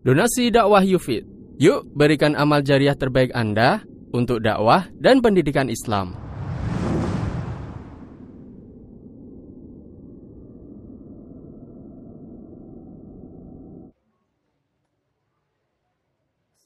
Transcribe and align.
Donasi 0.00 0.48
dakwah 0.48 0.80
Yufid. 0.80 1.28
Yuk 1.60 1.84
berikan 1.92 2.32
amal 2.32 2.64
jariah 2.64 2.96
terbaik 2.96 3.36
Anda 3.36 3.84
untuk 4.16 4.40
dakwah 4.40 4.88
dan 4.96 5.20
pendidikan 5.20 5.68
Islam. 5.68 6.16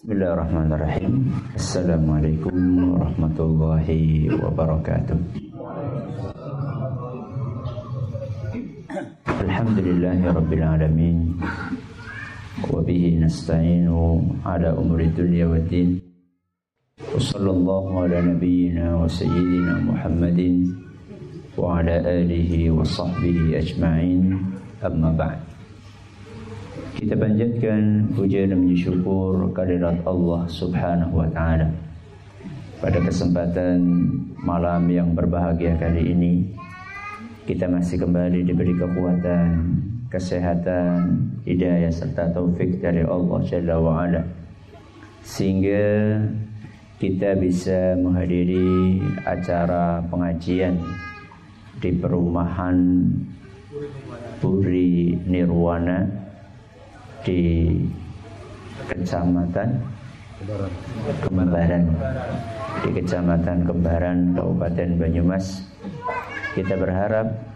Bismillahirrahmanirrahim 0.04 1.32
Assalamualaikum 1.56 2.52
warahmatullahi 2.92 4.28
wabarakatuh 4.36 5.16
Alhamdulillahi 9.24 10.28
rabbil 10.28 10.60
alamin 10.60 11.40
Dunia 15.10 15.50
wa 15.50 15.58
din. 15.58 15.98
Wa 17.02 17.18
sallallahu 17.18 18.06
ala 18.06 18.22
nabiyyina 18.22 18.94
wa 18.94 19.10
sayyidina 19.10 19.82
Muhammadin 19.82 20.70
Wa 21.58 21.82
ala 21.82 21.98
alihi 22.02 22.70
wa 22.70 22.86
sahbihi 22.86 23.58
ajma'in. 23.58 24.38
Amma 24.82 25.10
ba'd. 25.10 25.38
Kita 26.94 27.18
panjatkan 27.18 28.14
puja 28.14 28.46
dan 28.46 28.62
puji 28.62 28.86
syukur 28.86 29.50
kehadirat 29.50 30.02
Allah 30.06 30.46
Subhanahu 30.46 31.14
wa 31.22 31.28
taala. 31.34 31.70
Pada 32.78 32.98
kesempatan 33.02 33.82
malam 34.42 34.86
yang 34.90 35.10
berbahagia 35.14 35.74
kali 35.78 36.10
ini, 36.10 36.54
kita 37.50 37.66
masih 37.66 38.02
kembali 38.02 38.46
diberi 38.46 38.74
kekuatan, 38.78 39.48
kesehatan, 40.14 41.26
hidayah 41.42 41.90
serta 41.90 42.30
taufik 42.30 42.78
dari 42.78 43.02
Allah 43.02 43.42
Jalla 43.50 43.82
wa. 43.82 44.06
Sehingga 45.26 46.22
kita 47.02 47.34
bisa 47.34 47.98
menghadiri 47.98 49.02
acara 49.26 49.98
pengajian 50.06 50.78
di 51.82 51.90
perumahan 51.98 53.10
Puri 54.38 55.18
Nirwana 55.26 56.06
di 57.26 57.74
Kecamatan 58.86 59.82
Kembaran 61.24 61.82
di 62.84 62.90
Kecamatan 62.94 63.58
Kembaran 63.66 64.18
Kabupaten 64.36 64.88
Banyumas 65.00 65.66
kita 66.54 66.78
berharap 66.78 67.53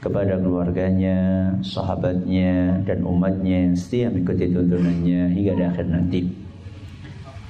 kepada 0.00 0.40
keluarganya, 0.40 1.52
sahabatnya 1.60 2.80
dan 2.88 3.04
umatnya 3.04 3.68
yang 3.68 3.76
setia 3.76 4.08
mengikuti 4.08 4.48
tuntunannya 4.48 5.22
hingga 5.36 5.52
di 5.52 5.64
akhir 5.68 5.86
nanti. 5.92 6.20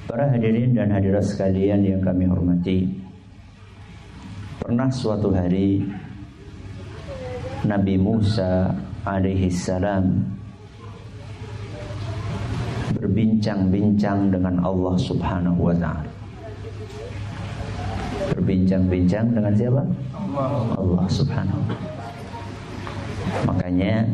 Para 0.03 0.27
hadirin 0.27 0.75
dan 0.75 0.91
hadirat 0.91 1.23
sekalian 1.23 1.87
yang 1.87 2.03
kami 2.03 2.27
hormati, 2.27 2.91
pernah 4.59 4.91
suatu 4.91 5.31
hari 5.31 5.87
Nabi 7.63 7.95
Musa 7.95 8.75
alaihi 9.07 9.47
salam 9.47 10.19
berbincang-bincang 12.99 14.27
dengan 14.27 14.59
Allah 14.59 14.99
Subhanahu 14.99 15.71
wa 15.71 15.75
taala. 15.79 16.11
Berbincang-bincang 18.35 19.31
dengan 19.31 19.53
siapa? 19.55 19.83
Allah 20.75 21.07
Subhanahu. 21.07 21.90
Makanya 23.45 24.05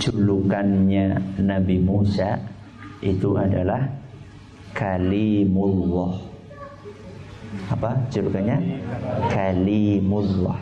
julukannya 0.00 1.18
Nabi 1.40 1.76
Musa 1.78 2.40
itu 3.04 3.36
adalah 3.36 3.84
Kalimullah. 4.74 6.18
Apa 7.70 7.94
julukannya? 8.10 8.58
Kalimullah. 9.30 10.58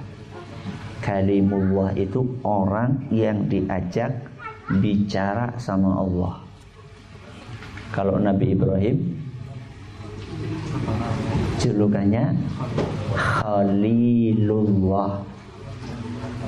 Kalimullah 1.00 1.96
itu 1.96 2.20
orang 2.44 3.08
yang 3.08 3.48
diajak 3.48 4.12
bicara 4.78 5.56
sama 5.56 5.98
Allah. 5.98 6.44
Kalau 7.92 8.20
Nabi 8.20 8.52
Ibrahim 8.52 8.96
julukannya 11.60 12.36
Khalilullah. 13.16 15.12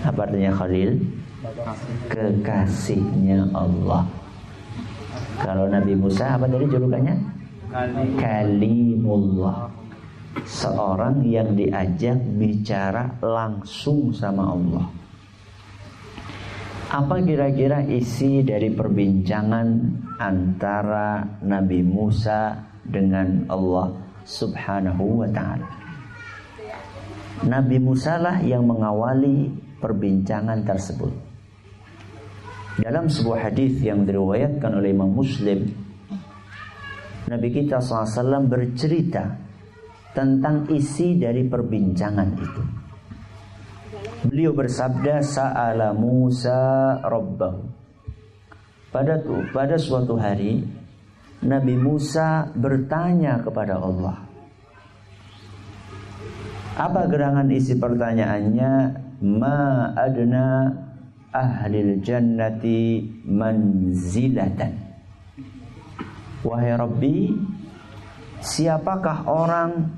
Apa 0.05 0.29
artinya 0.29 0.53
Khalil? 0.53 1.01
Kekasihnya 2.13 3.49
Allah. 3.57 4.05
Kalau 5.41 5.67
Nabi 5.67 5.97
Musa 5.97 6.37
apa 6.37 6.45
tadi 6.45 6.69
julukannya? 6.69 7.17
Kalimullah. 8.21 9.73
Seorang 10.45 11.25
yang 11.25 11.57
diajak 11.57 12.21
bicara 12.37 13.17
langsung 13.23 14.13
sama 14.13 14.53
Allah. 14.53 14.87
Apa 16.95 17.19
kira-kira 17.25 17.83
isi 17.89 18.45
dari 18.45 18.71
perbincangan 18.71 19.67
antara 20.21 21.25
Nabi 21.43 21.83
Musa 21.83 22.55
dengan 22.87 23.49
Allah 23.51 23.91
Subhanahu 24.23 25.25
wa 25.25 25.29
taala? 25.33 25.67
Nabi 27.43 27.83
Musa 27.83 28.15
lah 28.21 28.39
yang 28.47 28.63
mengawali 28.63 29.64
perbincangan 29.85 30.65
tersebut. 30.65 31.13
Dalam 32.81 33.13
sebuah 33.13 33.53
hadis 33.53 33.85
yang 33.85 34.09
diriwayatkan 34.09 34.73
oleh 34.81 34.97
Imam 34.97 35.13
Muslim, 35.13 35.69
Nabi 37.29 37.49
kita 37.53 37.85
SAW 37.85 38.49
bercerita 38.49 39.37
tentang 40.17 40.67
isi 40.73 41.21
dari 41.21 41.45
perbincangan 41.45 42.29
itu. 42.33 42.63
Beliau 44.25 44.57
bersabda 44.57 45.21
sa'ala 45.21 45.93
Musa 45.93 46.97
rabbahu. 47.05 47.61
Pada 48.89 49.21
pada 49.53 49.77
suatu 49.77 50.17
hari 50.17 50.65
Nabi 51.45 51.75
Musa 51.77 52.49
bertanya 52.57 53.43
kepada 53.45 53.77
Allah. 53.77 54.17
Apa 56.75 57.07
gerangan 57.07 57.47
isi 57.53 57.79
pertanyaannya? 57.79 59.04
Ma 59.25 59.89
adna 59.97 60.69
ahlil 61.33 62.05
jannati 62.05 63.01
manzilatan. 63.25 64.73
Wahai 66.45 66.77
Rabbi, 66.77 67.33
siapakah 68.45 69.25
orang 69.25 69.89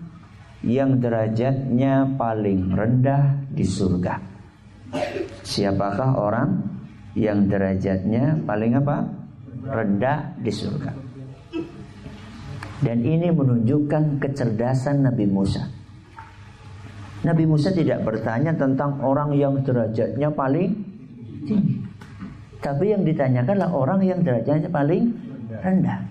yang 0.62 1.03
derajatnya 1.03 2.14
paling 2.14 2.70
rendah 2.70 3.50
di 3.50 3.66
surga. 3.66 4.14
Siapakah 5.43 6.10
orang 6.16 6.50
yang 7.19 7.50
derajatnya 7.50 8.38
paling 8.47 8.78
apa? 8.78 9.10
Rendah 9.66 10.38
di 10.38 10.52
surga. 10.55 10.93
Dan 12.76 13.02
ini 13.02 13.34
menunjukkan 13.34 14.23
kecerdasan 14.23 15.02
Nabi 15.02 15.26
Musa. 15.26 15.75
Nabi 17.26 17.43
Musa 17.43 17.75
tidak 17.75 18.06
bertanya 18.06 18.55
tentang 18.55 19.02
orang 19.02 19.34
yang 19.34 19.58
derajatnya 19.67 20.31
paling 20.31 20.78
tinggi. 21.43 21.82
Tapi 22.62 22.94
yang 22.94 23.02
ditanyakanlah 23.02 23.70
orang 23.75 24.00
yang 24.06 24.23
derajatnya 24.23 24.70
paling 24.70 25.11
rendah. 25.50 26.06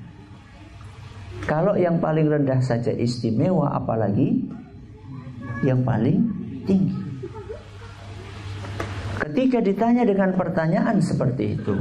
Kalau 1.48 1.80
yang 1.80 2.04
paling 2.04 2.28
rendah 2.28 2.60
saja 2.60 2.92
istimewa, 2.92 3.72
apalagi 3.72 4.44
yang 5.64 5.88
paling 5.88 6.20
tinggi. 6.68 7.00
Ketika 9.24 9.64
ditanya 9.64 10.04
dengan 10.04 10.36
pertanyaan 10.36 11.00
seperti 11.00 11.56
itu, 11.56 11.76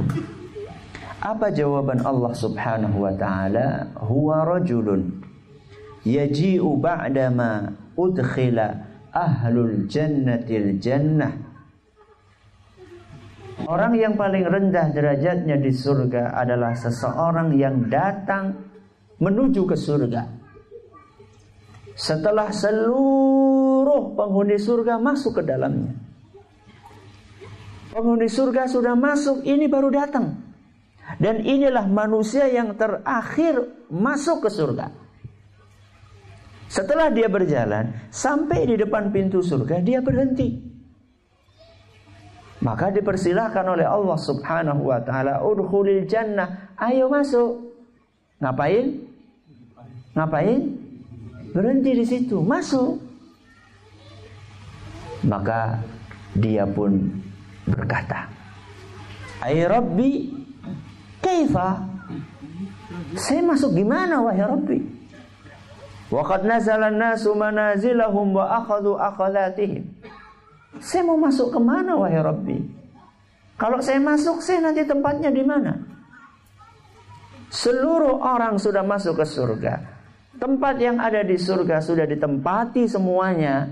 apa 1.19 1.51
jawaban 1.51 1.99
Allah 2.07 2.31
Subhanahu 2.31 3.03
wa 3.03 3.13
taala? 3.19 3.91
Huwa 3.99 4.47
rajulun 4.47 5.23
yaji'u 6.05 6.77
ba'dama 6.79 7.73
udkhila 7.97 8.94
ahlul 9.15 9.87
jannatil 9.87 10.75
jannah. 10.83 11.31
Orang 13.65 13.95
yang 13.95 14.19
paling 14.19 14.43
rendah 14.43 14.91
derajatnya 14.91 15.55
di 15.55 15.71
surga 15.71 16.35
adalah 16.35 16.75
seseorang 16.75 17.55
yang 17.55 17.87
datang 17.87 18.51
menuju 19.17 19.63
ke 19.63 19.79
surga. 19.79 20.27
Setelah 21.95 22.51
seluruh 22.51 24.11
penghuni 24.19 24.59
surga 24.59 24.99
masuk 24.99 25.39
ke 25.39 25.43
dalamnya. 25.47 25.95
Penghuni 27.95 28.27
surga 28.27 28.67
sudah 28.67 28.91
masuk, 28.91 29.47
ini 29.47 29.71
baru 29.71 29.87
datang. 29.87 30.35
Dan 31.15 31.47
inilah 31.47 31.87
manusia 31.87 32.51
yang 32.51 32.75
terakhir 32.75 33.87
masuk 33.87 34.43
ke 34.43 34.49
surga. 34.51 35.04
Setelah 36.75 37.07
dia 37.07 37.31
berjalan 37.31 37.95
sampai 38.11 38.67
di 38.67 38.75
depan 38.75 39.07
pintu 39.15 39.39
surga, 39.39 39.79
dia 39.79 40.03
berhenti. 40.03 40.59
Maka 42.59 42.91
dipersilahkan 42.91 43.63
oleh 43.63 43.87
Allah 43.87 44.19
Subhanahu 44.19 44.91
wa 44.91 44.99
taala, 44.99 45.39
"Udkhulil 45.39 46.03
jannah." 46.03 46.75
Ayo 46.75 47.07
masuk. 47.07 47.71
Ngapain? 48.43 48.91
Ngapain? 50.19 50.59
Berhenti 51.55 51.95
di 51.95 52.03
situ, 52.03 52.43
masuk. 52.43 52.99
Maka 55.23 55.79
dia 56.35 56.67
pun 56.67 57.07
berkata, 57.63 58.27
"Ai 59.39 59.63
Rabbi, 59.63 60.11
kaifa?" 61.23 61.87
Saya 63.15 63.39
masuk 63.47 63.71
gimana 63.71 64.19
wahai 64.19 64.43
Rabbi? 64.43 64.94
Waqad 66.13 66.45
nazala 66.45 66.93
an-nasu 66.93 67.33
manazilahum 67.33 68.37
wa 68.37 68.61
akhadhu. 68.61 68.97
Saya 70.77 71.01
mau 71.07 71.17
masuk 71.17 71.49
ke 71.55 71.59
mana 71.59 71.97
wahai 71.97 72.21
Rabbi? 72.21 72.57
Kalau 73.55 73.79
saya 73.79 74.03
masuk, 74.03 74.43
saya 74.43 74.59
nanti 74.59 74.83
tempatnya 74.83 75.31
di 75.31 75.41
mana? 75.41 75.79
Seluruh 77.47 78.19
orang 78.19 78.59
sudah 78.59 78.83
masuk 78.83 79.23
ke 79.23 79.25
surga. 79.25 79.73
Tempat 80.35 80.75
yang 80.83 80.99
ada 80.99 81.23
di 81.23 81.39
surga 81.39 81.79
sudah 81.79 82.03
ditempati 82.03 82.83
semuanya. 82.91 83.71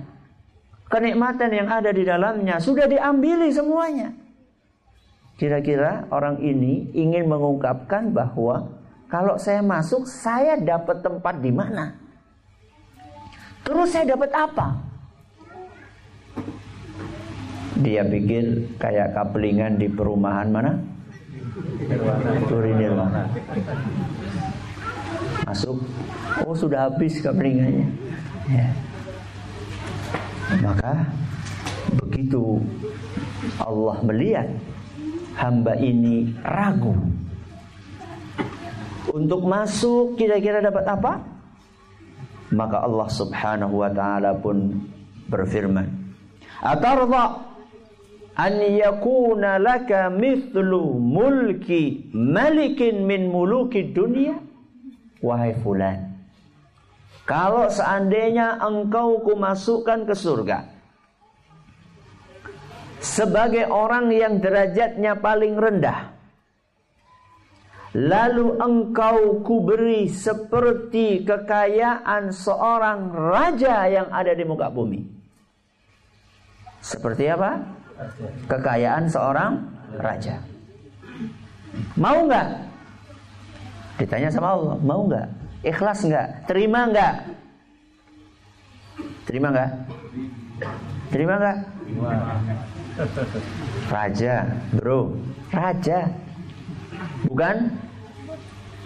Kenikmatan 0.87 1.51
yang 1.51 1.67
ada 1.67 1.91
di 1.91 2.07
dalamnya 2.07 2.63
sudah 2.63 2.87
diambili 2.87 3.51
semuanya. 3.51 4.15
Kira-kira 5.35 6.07
orang 6.07 6.39
ini 6.39 6.95
ingin 6.95 7.27
mengungkapkan 7.27 8.15
bahwa 8.15 8.79
kalau 9.11 9.35
saya 9.35 9.59
masuk, 9.59 10.07
saya 10.07 10.55
dapat 10.55 11.03
tempat 11.03 11.43
di 11.43 11.51
mana? 11.51 12.02
Terus 13.63 13.89
saya 13.95 14.15
dapat 14.15 14.31
apa? 14.35 14.67
Dia 17.79 18.03
pikir 18.05 18.75
kayak 18.79 19.15
kaplingan 19.15 19.79
di 19.79 19.87
perumahan 19.87 20.47
mana? 20.51 20.71
Turinirwana. 22.47 23.27
Masuk. 25.47 25.83
Oh 26.43 26.55
sudah 26.55 26.91
habis 26.91 27.19
kaplingannya. 27.23 27.87
Ya. 28.51 28.67
Maka 30.59 31.07
begitu 32.03 32.61
Allah 33.57 33.97
melihat 34.05 34.47
hamba 35.39 35.73
ini 35.79 36.29
ragu 36.45 36.93
untuk 39.13 39.45
masuk 39.45 40.17
kira-kira 40.17 40.61
dapat 40.61 40.85
apa? 40.89 41.32
Maka 42.53 42.85
Allah 42.85 43.09
Subhanahu 43.09 43.81
wa 43.81 43.89
taala 43.89 44.37
pun 44.37 44.77
berfirman, 45.27 45.89
"Atarda 46.61 47.49
an 48.37 48.53
yakuna 48.61 49.57
laka 49.57 50.13
mithlu 50.13 51.01
mulki 51.01 52.13
malikin 52.13 53.09
min 53.09 53.27
muluki 53.27 53.89
dunia? 53.89 54.37
Wahai 55.23 55.57
fulan 55.59 56.13
kalau 57.23 57.71
seandainya 57.71 58.59
engkau 58.59 59.23
kumasukkan 59.23 60.03
ke 60.03 60.15
surga 60.15 60.67
sebagai 62.99 63.67
orang 63.67 64.11
yang 64.11 64.39
derajatnya 64.39 65.19
paling 65.19 65.55
rendah 65.55 66.12
lalu 67.93 68.57
engkau 68.57 69.41
kuberi 69.45 70.09
seperti 70.09 71.21
kekayaan 71.21 72.33
seorang 72.33 73.13
raja 73.13 73.85
yang 73.85 74.09
ada 74.09 74.33
di 74.33 74.41
muka 74.41 74.69
bumi 74.73 75.05
seperti 76.83 77.31
apa 77.31 77.63
kekayaan 78.49 79.07
seorang 79.07 79.51
raja. 79.97 80.41
Mau 81.97 82.27
nggak? 82.27 82.47
Ditanya 84.01 84.29
sama 84.29 84.47
Allah, 84.57 84.75
mau 84.81 85.01
nggak? 85.07 85.27
Ikhlas 85.63 85.99
nggak? 86.03 86.27
Terima 86.49 86.89
nggak? 86.89 87.13
Terima 89.23 89.47
nggak? 89.53 89.71
Terima 91.09 91.33
nggak? 91.39 91.57
Raja, 93.89 94.35
bro, 94.75 95.17
raja, 95.49 95.99
bukan 97.33 97.65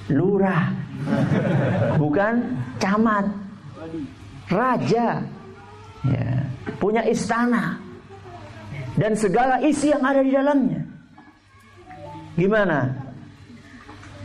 lurah, 0.07 0.71
bukan 1.99 2.39
camat, 2.79 3.27
raja, 4.47 5.19
ya, 6.07 6.31
punya 6.79 7.03
istana, 7.11 7.75
dan 8.95 9.11
segala 9.19 9.59
isi 9.59 9.91
yang 9.91 9.99
ada 9.99 10.23
di 10.23 10.31
dalamnya. 10.31 10.79
Gimana? 12.39 12.87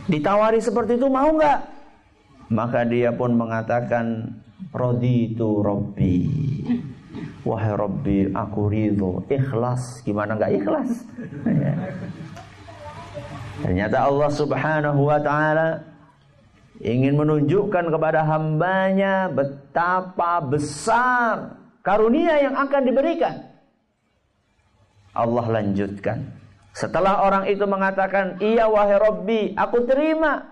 Ditawari 0.07 0.63
seperti 0.63 0.95
itu 0.95 1.11
mau 1.11 1.27
nggak? 1.27 1.59
Maka 2.47 2.87
dia 2.87 3.11
pun 3.11 3.35
mengatakan 3.35 4.39
roditu 4.71 5.59
Robbi. 5.59 6.31
Wahai 7.43 7.75
Robbi, 7.75 8.31
aku 8.31 8.71
ridho, 8.71 9.19
ikhlas. 9.27 9.99
Gimana 10.07 10.39
nggak 10.39 10.63
ikhlas? 10.63 10.91
Ya. 11.43 11.75
Ternyata 13.61 14.09
Allah 14.09 14.29
Subhanahu 14.33 15.01
wa 15.05 15.19
taala 15.21 15.85
ingin 16.81 17.13
menunjukkan 17.13 17.93
kepada 17.93 18.25
hambanya 18.25 19.29
betapa 19.29 20.41
besar 20.41 21.61
karunia 21.85 22.41
yang 22.41 22.55
akan 22.57 22.81
diberikan. 22.81 23.35
Allah 25.13 25.45
lanjutkan. 25.61 26.25
Setelah 26.73 27.21
orang 27.21 27.45
itu 27.45 27.61
mengatakan, 27.69 28.41
"Iya 28.41 28.65
wahai 28.65 28.97
Rabbi, 28.97 29.41
aku 29.53 29.85
terima." 29.85 30.49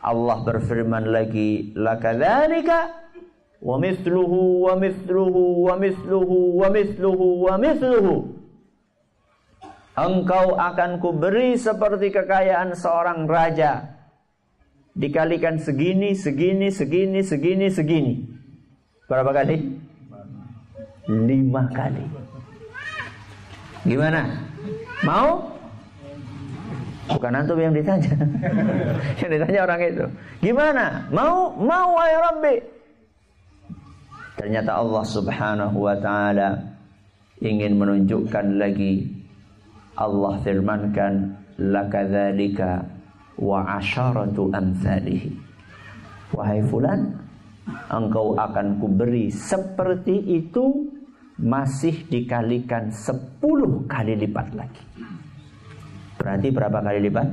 Allah 0.00 0.36
berfirman 0.40 1.12
lagi, 1.12 1.76
"Lakadzalika 1.76 3.04
wa 3.60 3.76
mithluhu 3.76 4.64
wa 4.64 4.80
mithluhu 4.80 5.68
wa 5.68 5.74
mithluhu 5.76 6.36
wa 6.56 6.68
mithluhu 6.72 7.26
wa 7.44 7.54
mithluhu." 7.60 8.43
Engkau 9.94 10.58
akan 10.58 10.98
kuberi 10.98 11.54
seperti 11.54 12.10
kekayaan 12.10 12.74
seorang 12.74 13.30
raja. 13.30 13.94
Dikalikan 14.94 15.62
segini, 15.62 16.18
segini, 16.18 16.70
segini, 16.74 17.22
segini, 17.22 17.66
segini. 17.70 18.14
Berapa 19.06 19.30
kali? 19.30 19.58
Lima 21.06 21.70
kali. 21.70 22.04
Gimana? 23.86 24.34
Mau? 25.06 25.54
Bukan 27.14 27.36
antum 27.36 27.60
yang 27.60 27.76
ditanya. 27.76 28.16
yang 29.22 29.30
ditanya 29.30 29.60
orang 29.62 29.80
itu. 29.84 30.06
Gimana? 30.42 31.06
Mau? 31.14 31.54
Mau 31.54 32.00
ya 32.02 32.18
Rabbi. 32.32 32.56
Ternyata 34.34 34.82
Allah 34.82 35.04
Subhanahu 35.06 35.78
wa 35.86 35.94
taala 36.02 36.58
ingin 37.38 37.78
menunjukkan 37.78 38.58
lagi 38.58 39.23
Allah 39.94 40.34
firmankan 40.42 41.38
lakadzalika 41.58 42.82
wa 43.38 43.78
asyaratu 43.78 44.50
amsalihi. 44.50 45.30
Wahai 46.34 46.66
fulan, 46.66 47.14
engkau 47.90 48.34
akan 48.34 48.82
kuberi 48.82 49.30
seperti 49.30 50.42
itu 50.42 50.90
masih 51.38 52.06
dikalikan 52.10 52.90
10 52.90 53.90
kali 53.90 54.14
lipat 54.18 54.54
lagi. 54.54 54.82
Berarti 56.18 56.48
berapa 56.50 56.78
kali 56.82 56.98
lipat? 57.10 57.28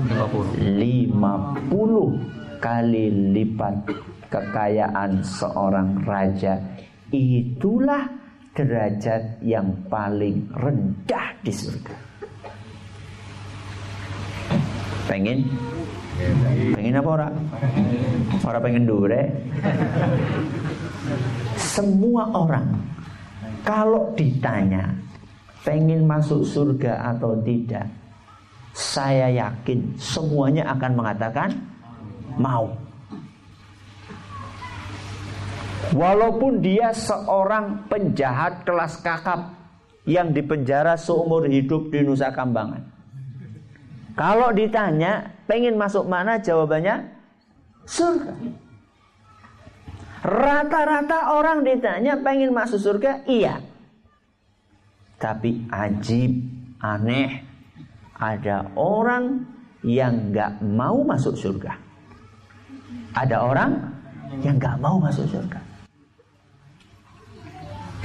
50. 0.00 0.80
50 0.80 2.60
kali 2.60 3.04
lipat 3.36 3.74
kekayaan 4.32 5.20
seorang 5.20 6.00
raja. 6.08 6.56
Itulah 7.12 8.21
derajat 8.52 9.40
yang 9.40 9.72
paling 9.88 10.44
rendah 10.52 11.26
di 11.40 11.52
surga. 11.52 11.96
Pengen? 15.08 15.44
Pengen 16.76 17.00
apa 17.00 17.10
orang? 17.10 17.34
Orang 18.44 18.62
pengen 18.62 18.84
dure? 18.84 19.22
semua 21.72 22.28
orang 22.36 22.68
kalau 23.64 24.12
ditanya 24.12 24.92
pengen 25.64 26.04
masuk 26.04 26.44
surga 26.44 27.16
atau 27.16 27.38
tidak 27.40 27.86
saya 28.76 29.32
yakin 29.32 29.96
semuanya 29.96 30.68
akan 30.72 30.92
mengatakan 30.96 31.50
mau. 32.36 32.68
Walaupun 35.90 36.62
dia 36.62 36.94
seorang 36.94 37.90
penjahat 37.90 38.62
kelas 38.62 39.02
kakap 39.02 39.58
yang 40.06 40.30
dipenjara 40.30 40.94
seumur 40.94 41.46
hidup 41.50 41.90
di 41.90 42.06
Nusa 42.06 42.30
Kambangan. 42.30 42.82
Kalau 44.14 44.54
ditanya 44.54 45.32
pengen 45.50 45.74
masuk 45.74 46.06
mana 46.06 46.38
jawabannya 46.38 47.10
surga. 47.88 48.34
Rata-rata 50.22 51.34
orang 51.34 51.66
ditanya 51.66 52.14
pengen 52.22 52.54
masuk 52.54 52.78
surga, 52.78 53.26
iya. 53.26 53.58
Tapi 55.18 55.66
ajib, 55.66 56.30
aneh, 56.78 57.42
ada 58.22 58.70
orang 58.78 59.42
yang 59.82 60.30
nggak 60.30 60.62
mau 60.62 61.02
masuk 61.02 61.34
surga. 61.34 61.74
Ada 63.18 63.36
orang 63.42 63.70
yang 64.46 64.62
nggak 64.62 64.78
mau 64.78 65.02
masuk 65.02 65.26
surga. 65.26 65.71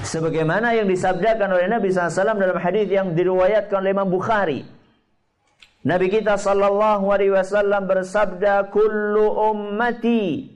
Sebagaimana 0.07 0.71
yang 0.71 0.87
disabdakan 0.87 1.51
oleh 1.51 1.67
Nabi 1.67 1.91
SAW 1.91 2.39
dalam 2.39 2.55
hadis 2.55 2.87
yang 2.87 3.11
diriwayatkan 3.11 3.83
oleh 3.83 3.91
Imam 3.91 4.07
Bukhari. 4.07 4.63
Nabi 5.83 6.07
kita 6.07 6.39
sallallahu 6.39 7.11
alaihi 7.11 7.35
wasallam 7.35 7.91
bersabda, 7.91 8.71
"Kullu 8.71 9.35
ummati 9.51 10.47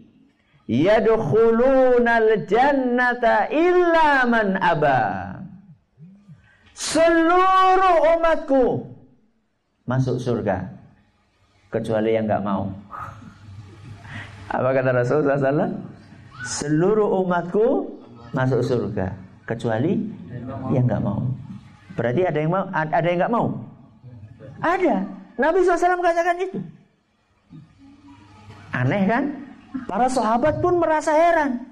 yadkhuluna 0.72 2.24
al-jannata 2.24 3.52
illa 3.52 4.24
man 4.24 4.56
aba." 4.56 5.36
Seluruh 6.72 8.18
umatku 8.18 8.88
masuk 9.84 10.16
surga 10.16 10.64
kecuali 11.76 12.16
yang 12.16 12.24
nggak 12.24 12.44
mau. 12.48 12.72
Apa 14.48 14.70
kata 14.80 14.90
Rasulullah 14.96 15.38
SAW? 15.38 15.76
Seluruh 16.48 17.20
umatku 17.20 18.00
masuk 18.32 18.64
surga 18.64 19.21
kecuali 19.52 20.00
yang 20.72 20.88
nggak 20.88 21.04
mau. 21.04 21.22
Berarti 22.00 22.22
ada 22.24 22.40
yang 22.40 22.52
mau, 22.52 22.66
ada 22.72 23.08
yang 23.08 23.20
nggak 23.20 23.34
mau. 23.34 23.48
Ada. 24.64 24.96
Nabi 25.36 25.58
SAW 25.66 26.00
katakan 26.00 26.38
itu. 26.40 26.60
Aneh 28.72 29.04
kan? 29.10 29.24
Para 29.88 30.08
sahabat 30.08 30.64
pun 30.64 30.80
merasa 30.80 31.12
heran. 31.12 31.72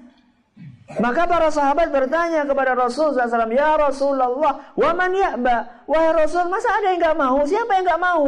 Maka 0.98 1.22
para 1.22 1.54
sahabat 1.54 1.94
bertanya 1.94 2.42
kepada 2.42 2.74
Rasul 2.74 3.14
SAW, 3.14 3.54
Ya 3.54 3.78
Rasulullah, 3.78 4.74
wa 4.74 4.90
man 4.90 5.14
ya'ba? 5.14 5.86
Wahai 5.86 6.26
Rasul, 6.26 6.50
masa 6.50 6.66
ada 6.82 6.90
yang 6.90 6.98
nggak 6.98 7.14
mau? 7.14 7.38
Siapa 7.46 7.70
yang 7.78 7.84
nggak 7.86 8.02
mau? 8.02 8.22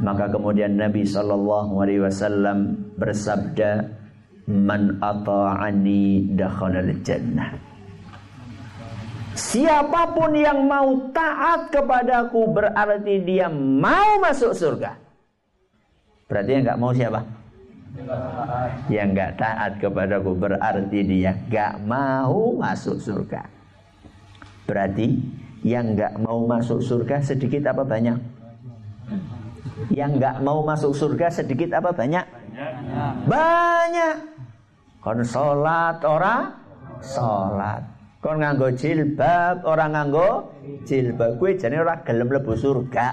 Maka 0.00 0.26
kemudian 0.32 0.74
Nabi 0.74 1.06
Shallallahu 1.06 1.72
Alaihi 1.78 2.02
Wasallam 2.02 2.58
bersabda, 2.98 3.99
Man 4.48 4.96
ata'ani 5.02 6.36
dakhalal 6.36 6.92
jannah. 7.04 7.52
Siapa 9.36 10.10
pun 10.12 10.34
yang 10.34 10.66
mau 10.66 11.10
taat 11.14 11.70
kepadaku 11.70 12.50
berarti 12.50 13.14
dia 13.24 13.48
mau 13.52 14.18
masuk 14.20 14.52
surga. 14.52 14.98
Berarti 16.26 16.50
yang 16.50 16.62
nggak 16.66 16.80
mau 16.80 16.92
siapa? 16.92 17.20
Yang 18.86 19.08
nggak 19.16 19.32
taat 19.38 19.72
kepadaku 19.78 20.30
berarti 20.34 21.00
dia 21.02 21.32
nggak 21.46 21.74
mau 21.86 22.54
masuk 22.58 22.98
surga. 22.98 23.42
Berarti 24.66 25.18
yang 25.66 25.94
nggak 25.94 26.20
mau 26.22 26.46
masuk 26.46 26.82
surga 26.82 27.22
sedikit 27.22 27.70
apa 27.70 27.82
banyak? 27.82 28.18
Yang 29.90 30.10
nggak 30.22 30.36
mau 30.44 30.62
masuk 30.62 30.92
surga 30.94 31.26
sedikit 31.32 31.74
apa 31.74 31.90
banyak? 31.90 32.39
Banyak. 33.26 34.16
Kon 35.00 35.20
sholat 35.24 36.04
orang 36.04 36.52
sholat. 37.00 37.80
Kon 38.20 38.36
nganggo 38.36 38.68
jilbab, 38.76 39.64
orang 39.64 39.96
nganggo 39.96 40.52
jilbab. 40.84 41.40
Kue 41.40 41.56
jadi 41.56 41.80
orang 41.80 42.04
gelem 42.04 42.28
lebu 42.28 42.52
surga. 42.52 43.08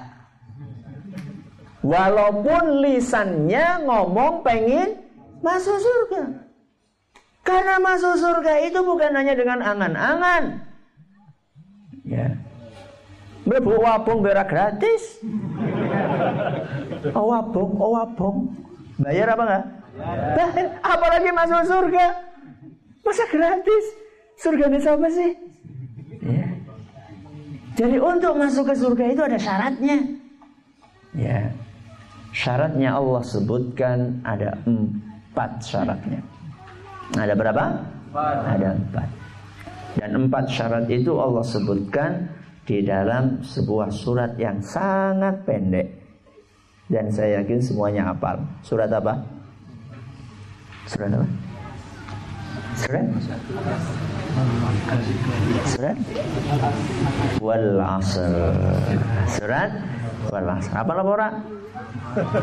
Walaupun 1.87 2.83
lisannya 2.83 3.87
ngomong 3.87 4.43
pengen 4.43 4.99
masuk 5.39 5.79
surga. 5.79 6.23
Karena 7.47 7.79
masuk 7.79 8.19
surga 8.19 8.67
itu 8.67 8.79
bukan 8.83 9.15
hanya 9.15 9.31
dengan 9.31 9.63
angan-angan. 9.63 10.43
Ya. 12.03 12.35
Mlebu 13.47 13.79
wabung 13.79 14.19
berak 14.19 14.51
gratis. 14.51 15.23
Oh 17.15 17.31
wabung, 17.31 17.79
oh 17.79 17.95
wabung. 17.95 18.51
Bayar 18.99 19.31
apa 19.31 19.43
enggak? 19.47 19.65
Bayar. 19.97 20.77
Apalagi 20.85 21.29
masuk 21.33 21.61
surga. 21.65 22.05
Masa 23.01 23.23
gratis? 23.33 23.85
Surga 24.37 24.63
ini 24.69 24.79
siapa 24.79 25.07
sih? 25.09 25.31
Ya. 26.21 26.47
Jadi 27.77 27.97
untuk 27.97 28.33
masuk 28.37 28.69
ke 28.69 28.75
surga 28.77 29.03
itu 29.09 29.21
ada 29.25 29.37
syaratnya. 29.41 29.97
Ya. 31.17 31.49
Syaratnya 32.35 32.93
Allah 32.93 33.23
sebutkan 33.25 34.21
ada 34.21 34.53
empat 34.69 35.65
syaratnya. 35.65 36.21
Ada 37.17 37.33
berapa? 37.33 37.63
Empat. 38.13 38.35
Ada 38.45 38.69
empat. 38.77 39.09
Dan 39.97 40.09
empat 40.13 40.45
syarat 40.53 40.85
itu 40.93 41.17
Allah 41.17 41.41
sebutkan 41.41 42.29
di 42.67 42.85
dalam 42.85 43.41
sebuah 43.41 43.89
surat 43.89 44.37
yang 44.37 44.61
sangat 44.61 45.41
pendek. 45.47 45.87
Dan 46.85 47.09
saya 47.09 47.41
yakin 47.41 47.59
semuanya 47.63 48.13
hafal. 48.13 48.37
Surat 48.61 48.91
apa? 48.93 49.36
Surat 50.87 51.11
apa? 51.11 51.27
Surat? 52.79 53.05
Surat? 55.67 55.97
Wal 57.43 57.67
asr. 57.83 58.33
Surat? 59.35 59.71
Wal 60.31 60.47
asr. 60.47 60.71
Apa 60.71 60.91
lah 60.95 61.03
orang? 61.03 61.35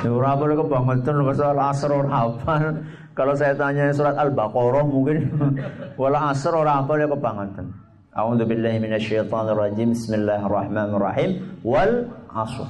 Ora 0.05 0.37
boleh 0.37 0.57
kebangetan 0.61 1.25
soal 1.33 1.57
asr 1.57 1.89
ora 1.89 2.11
hafal. 2.13 2.85
Kalau 3.17 3.33
saya 3.33 3.57
tanya 3.57 3.89
surat 3.97 4.19
Al-Baqarah 4.21 4.85
mungkin 4.85 5.33
wal 6.01 6.13
asr 6.13 6.53
ora 6.53 6.85
hafal 6.85 7.01
ya 7.01 7.09
kebangetan. 7.09 7.73
A'udzu 8.13 8.45
billahi 8.45 8.77
minasyaitonir 8.77 9.57
rajim. 9.57 9.97
Bismillahirrahmanirrahim. 9.97 11.65
Wal 11.65 12.13
asr. 12.29 12.69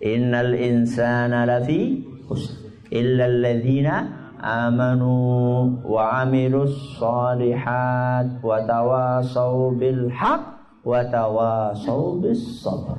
Innal 0.00 0.56
insana 0.56 1.44
lafi 1.44 2.08
khusr 2.24 2.56
illa 2.90 3.28
alladhina 3.30 4.09
amanu 4.40 5.80
wa 5.84 6.24
amilus 6.24 6.72
salihat 6.96 8.40
wa 8.40 8.58
tawasau 8.64 9.76
bil 9.76 10.08
haq 10.08 10.42
wa 10.84 11.04
tawasau 11.06 12.18
bis 12.18 12.64
sabr. 12.64 12.96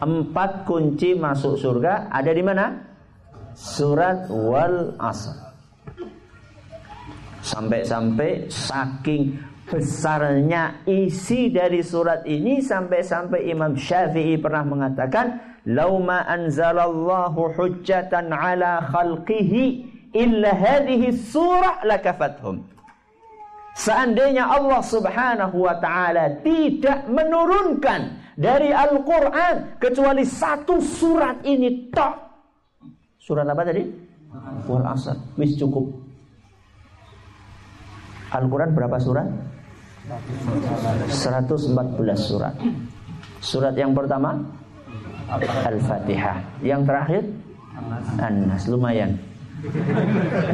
Empat 0.00 0.68
kunci 0.68 1.16
masuk 1.16 1.56
surga 1.56 2.08
ada 2.12 2.32
di 2.32 2.44
mana? 2.44 2.72
Surat 3.56 4.28
Wal 4.28 4.92
Asr. 5.00 5.36
Sampai-sampai 7.40 8.52
saking 8.52 9.40
besarnya 9.64 10.84
isi 10.84 11.48
dari 11.48 11.80
surat 11.80 12.22
ini 12.28 12.60
sampai-sampai 12.60 13.48
Imam 13.48 13.72
Syafi'i 13.72 14.36
pernah 14.36 14.62
mengatakan, 14.68 15.40
"Lauma 15.64 16.28
anzalallahu 16.28 17.56
hujjatan 17.56 18.30
ala 18.30 18.84
khalqihi 18.92 19.95
illa 20.16 20.56
hadhihi 20.56 21.12
surah 21.12 21.84
lakafathum. 21.84 22.64
Seandainya 23.76 24.48
Allah 24.48 24.80
Subhanahu 24.80 25.68
wa 25.68 25.76
taala 25.76 26.40
tidak 26.40 27.04
menurunkan 27.12 28.24
dari 28.32 28.72
Al-Qur'an 28.72 29.76
kecuali 29.76 30.24
satu 30.24 30.80
surat 30.80 31.44
ini 31.44 31.92
tok. 31.92 32.14
Surat 33.20 33.44
apa 33.44 33.68
tadi? 33.68 33.84
Wal 34.64 34.86
Asr. 34.88 35.16
Wis 35.36 35.60
cukup. 35.60 35.92
Al-Qur'an 38.32 38.72
berapa 38.72 38.96
surat? 38.96 39.28
114 41.12 41.76
surat. 42.16 42.54
Surat 43.44 43.74
yang 43.76 43.92
pertama 43.92 44.40
Al-Fatihah. 45.68 46.38
Yang 46.64 46.80
terakhir 46.86 47.22
An-Nas. 48.22 48.64
Lumayan. 48.70 49.18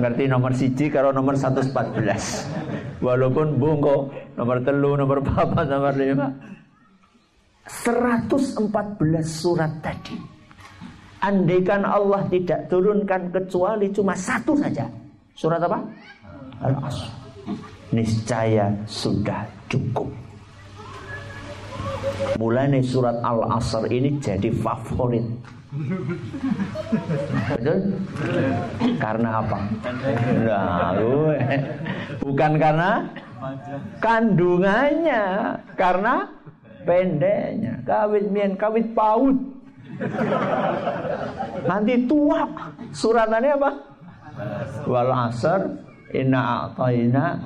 Ngerti 0.01 0.25
nomor 0.29 0.53
siji 0.57 0.89
karo 0.89 1.13
nomor 1.13 1.37
114 1.37 3.03
Walaupun 3.03 3.59
bungko 3.59 4.11
Nomor 4.33 4.65
telu, 4.65 4.97
nomor 4.97 5.21
papat, 5.21 5.69
nomor 5.69 5.93
lima. 5.93 6.29
114 7.69 8.59
surat 9.23 9.71
tadi. 9.85 10.17
Andaikan 11.23 11.87
Allah 11.87 12.27
tidak 12.27 12.67
turunkan 12.67 13.31
kecuali 13.31 13.93
cuma 13.95 14.17
satu 14.17 14.59
saja. 14.59 14.89
Surat 15.37 15.63
apa? 15.63 15.79
Al-Asr. 16.65 17.09
Niscaya 17.95 18.73
sudah 18.89 19.47
cukup. 19.71 20.09
Mulai 22.41 22.83
surat 22.83 23.15
Al-Asr 23.23 23.87
ini 23.93 24.19
jadi 24.19 24.51
favorit. 24.51 25.23
Karena 29.01 29.41
apa? 29.41 29.59
Nah, 30.45 30.93
bukan 32.21 32.53
karena 32.61 32.91
kandungannya, 34.05 35.57
karena 35.81 36.29
pendeknya. 36.85 37.81
Kawit 37.89 38.29
mien, 38.29 38.53
kawit 38.61 38.93
paut. 38.93 39.33
Nanti 41.65 42.05
tua. 42.05 42.45
Suratannya 42.93 43.51
apa? 43.57 43.71
Wal 44.85 45.09
asr 45.09 45.73
inna 46.13 46.69
a'tayna 46.69 47.41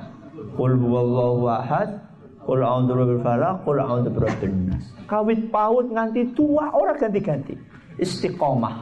qul 0.59 0.75
huwallahu 0.75 1.47
ahad 1.47 1.95
qul 2.43 2.59
a'udzu 2.59 2.91
birabbil 2.91 3.23
falaq 3.23 3.55
qul 3.63 3.79
a'udzu 3.79 4.09
birabbin 4.11 4.67
nas. 4.67 4.83
Kawit 5.07 5.47
paut 5.47 5.87
nganti 5.87 6.35
tua 6.35 6.75
orang 6.75 6.99
ganti-ganti. 6.99 7.55
Istiqomah. 7.97 8.75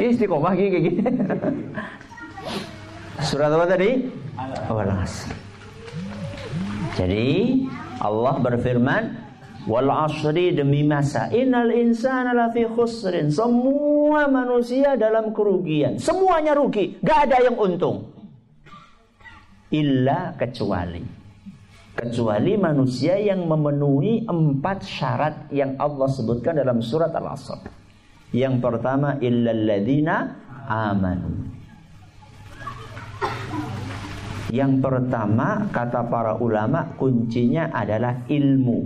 Istiqomah 0.00 0.52
gini 0.56 0.68
gini. 0.80 0.90
Surat 3.20 3.52
apa 3.52 3.68
tadi? 3.68 4.08
Wal 4.72 4.92
asr. 4.96 5.50
Jadi 6.96 7.64
Allah 8.00 8.34
berfirman 8.40 9.02
Wal 9.68 9.92
asri 9.92 10.56
demi 10.56 10.80
masa 10.88 11.28
Innal 11.28 11.68
insana 11.76 12.32
lafi 12.32 12.64
khusrin 12.64 13.28
Semua 13.28 14.24
manusia 14.24 14.96
dalam 14.96 15.36
kerugian 15.36 16.00
Semuanya 16.00 16.56
rugi 16.56 16.96
Gak 17.04 17.28
ada 17.28 17.44
yang 17.44 17.60
untung 17.60 18.08
Illa 19.68 20.32
kecuali 20.34 21.19
Kecuali 21.90 22.54
manusia 22.56 23.18
yang 23.18 23.44
memenuhi 23.44 24.24
Empat 24.24 24.86
syarat 24.86 25.50
yang 25.50 25.74
Allah 25.76 26.06
sebutkan 26.06 26.56
dalam 26.56 26.78
surat 26.80 27.10
Al-Asr 27.12 27.60
Yang 28.30 28.62
pertama 28.62 29.18
Illalladzina 29.18 30.38
amanu 30.70 31.50
yang 34.50 34.82
pertama 34.82 35.70
kata 35.70 36.10
para 36.10 36.34
ulama 36.42 36.90
kuncinya 36.98 37.70
adalah 37.70 38.26
ilmu. 38.26 38.82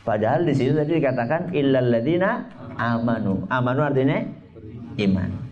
Padahal 0.00 0.48
di 0.48 0.52
situ 0.56 0.72
tadi 0.72 0.96
dikatakan 0.96 1.52
illalladzina 1.52 2.48
amanu. 2.80 3.44
Amanu 3.52 3.80
artinya 3.84 4.24
iman. 4.96 5.43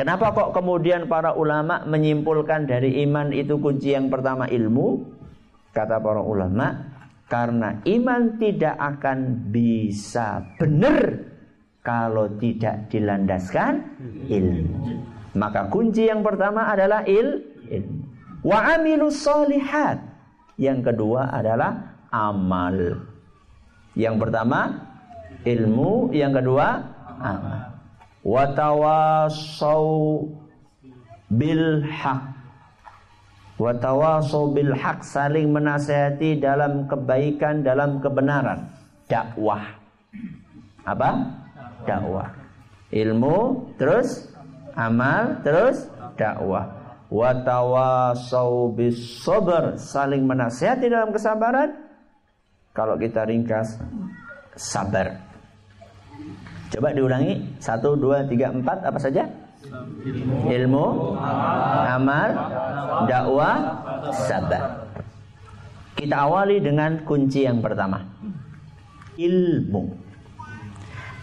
Kenapa 0.00 0.32
kok 0.32 0.56
kemudian 0.56 1.12
para 1.12 1.36
ulama 1.36 1.84
menyimpulkan 1.84 2.64
dari 2.64 3.04
iman 3.04 3.36
itu 3.36 3.60
kunci 3.60 3.92
yang 3.92 4.08
pertama 4.08 4.48
ilmu? 4.48 5.04
Kata 5.76 6.00
para 6.00 6.24
ulama, 6.24 6.88
karena 7.28 7.84
iman 7.84 8.40
tidak 8.40 8.80
akan 8.80 9.52
bisa 9.52 10.56
benar 10.56 11.20
kalau 11.84 12.32
tidak 12.40 12.88
dilandaskan 12.88 13.84
ilmu. 14.24 15.04
Maka 15.36 15.68
kunci 15.68 16.08
yang 16.08 16.24
pertama 16.24 16.72
adalah 16.72 17.04
il 17.04 17.44
ilmu. 17.68 18.00
Wa 18.40 18.80
amilus 18.80 19.20
solihat. 19.20 20.00
Yang 20.56 20.96
kedua 20.96 21.28
adalah 21.28 22.00
amal. 22.08 23.04
Yang 23.92 24.16
pertama 24.16 24.80
ilmu, 25.44 26.08
yang 26.16 26.32
kedua 26.32 26.88
amal. 27.20 27.79
Wa 28.20 28.52
tawasau 28.52 30.28
bil 31.32 31.84
haq. 31.88 32.22
Wa 33.56 33.72
tawasau 33.76 34.52
bil 34.52 34.72
haq 34.76 35.04
saling 35.04 35.52
menasehati 35.52 36.40
dalam 36.40 36.88
kebaikan, 36.88 37.64
dalam 37.64 38.00
kebenaran. 38.00 38.68
Dakwah. 39.08 39.64
Apa? 40.84 41.10
Dakwah. 41.88 42.28
Ilmu 42.90 43.70
terus 43.78 44.30
amal 44.74 45.38
terus 45.46 45.86
dakwah 46.18 46.66
watawasau 47.10 48.70
bis 48.74 49.22
sabar 49.22 49.74
saling 49.76 50.22
menasihati 50.24 50.86
dalam 50.86 51.10
kesabaran 51.10 51.74
kalau 52.70 52.94
kita 52.94 53.26
ringkas 53.26 53.76
sabar 54.54 55.18
coba 56.70 56.94
diulangi 56.94 57.42
satu 57.58 57.98
dua 57.98 58.24
tiga 58.30 58.54
empat 58.54 58.86
apa 58.86 58.98
saja 58.98 59.26
ilmu 60.46 61.16
amal 61.86 62.30
dakwah 63.10 63.56
sabar 64.14 64.86
kita 65.98 66.16
awali 66.16 66.62
dengan 66.62 67.02
kunci 67.02 67.44
yang 67.44 67.58
pertama 67.60 68.06
ilmu 69.18 69.90